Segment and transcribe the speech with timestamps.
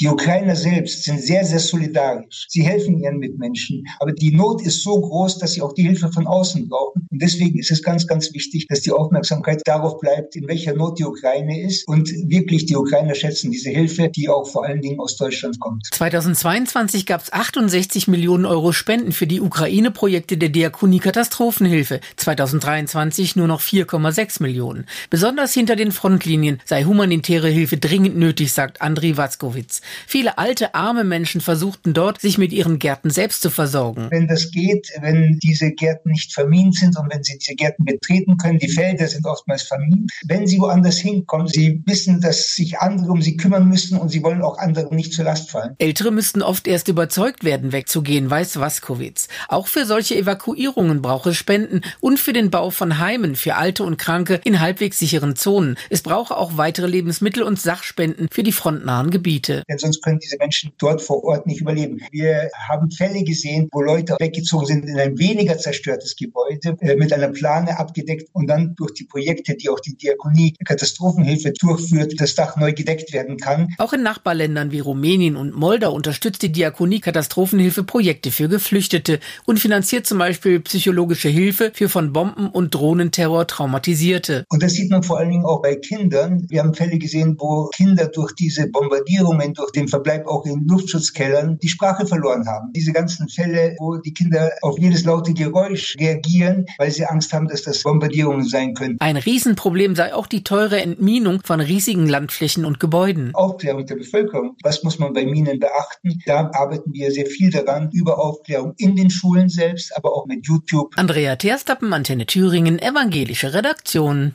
[0.00, 2.46] Die Ukrainer selbst sind sehr, sehr solidarisch.
[2.48, 3.82] Sie helfen ihren Mitmenschen.
[3.98, 7.08] Aber die Not ist so groß, dass sie auch die Hilfe von außen brauchen.
[7.10, 11.00] Und deswegen ist es ganz, ganz wichtig, dass die Aufmerksamkeit darauf bleibt, in welcher Not
[11.00, 11.88] die Ukraine ist.
[11.88, 15.88] Und wirklich die Ukrainer schätzen diese Hilfe, die auch vor allen Dingen aus Deutschland kommt.
[15.92, 21.98] 2022 gab es 68 Millionen Euro Spenden für die Ukraine-Projekte der Diakonie Katastrophenhilfe.
[22.16, 24.86] 2023 nur noch 4,6 Millionen.
[25.10, 29.80] Besonders hinter den Frontlinien sei humanitäre Hilfe dringend nötig, sagt Andriy Watzkowitz.
[30.06, 34.08] Viele alte, arme Menschen versuchten dort, sich mit ihren Gärten selbst zu versorgen.
[34.10, 38.36] Wenn das geht, wenn diese Gärten nicht vermint sind und wenn sie diese Gärten betreten
[38.36, 40.10] können, die Felder sind oftmals vermint.
[40.26, 44.22] Wenn sie woanders hinkommen, sie wissen, dass sich andere um sie kümmern müssen und sie
[44.22, 45.74] wollen auch anderen nicht zur Last fallen.
[45.78, 49.28] Ältere müssten oft erst überzeugt werden, wegzugehen, weiß Waskowitz.
[49.48, 53.84] Auch für solche Evakuierungen brauche es Spenden und für den Bau von Heimen für Alte
[53.84, 55.76] und Kranke in halbwegs sicheren Zonen.
[55.90, 59.62] Es brauche auch weitere Lebensmittel und Sachspenden für die frontnahen Gebiete.
[59.78, 62.00] Denn sonst können diese Menschen dort vor Ort nicht überleben.
[62.10, 67.12] Wir haben Fälle gesehen, wo Leute weggezogen sind in ein weniger zerstörtes Gebäude, äh, mit
[67.12, 72.34] einer Plane abgedeckt und dann durch die Projekte, die auch die Diakonie Katastrophenhilfe durchführt, das
[72.34, 73.68] Dach neu gedeckt werden kann.
[73.78, 79.60] Auch in Nachbarländern wie Rumänien und Moldau unterstützt die Diakonie Katastrophenhilfe Projekte für Geflüchtete und
[79.60, 84.44] finanziert zum Beispiel psychologische Hilfe für von Bomben und Drohnenterror traumatisierte.
[84.48, 86.46] Und das sieht man vor allen Dingen auch bei Kindern.
[86.48, 91.58] Wir haben Fälle gesehen, wo Kinder durch diese Bombardierungen, durch den Verbleib auch in Luftschutzkellern
[91.58, 92.72] die Sprache verloren haben.
[92.74, 97.48] Diese ganzen Fälle, wo die Kinder auf jedes laute Geräusch reagieren, weil sie Angst haben,
[97.48, 98.96] dass das Bombardierungen sein können.
[99.00, 103.34] Ein Riesenproblem sei auch die teure Entminung von riesigen Landflächen und Gebäuden.
[103.34, 104.56] Aufklärung der Bevölkerung.
[104.62, 106.20] Was muss man bei Minen beachten?
[106.24, 110.46] Da arbeiten wir sehr viel daran, über Aufklärung in den Schulen selbst, aber auch mit
[110.46, 110.94] YouTube.
[110.96, 114.26] Andrea Terstappen, Antenne Thüringen, evangelische Redaktion.